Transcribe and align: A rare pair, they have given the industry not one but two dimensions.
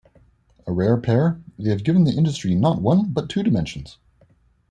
A 0.65 0.71
rare 0.71 0.99
pair, 0.99 1.39
they 1.59 1.69
have 1.69 1.83
given 1.83 2.05
the 2.05 2.17
industry 2.17 2.55
not 2.55 2.81
one 2.81 3.11
but 3.13 3.29
two 3.29 3.43
dimensions. 3.43 3.99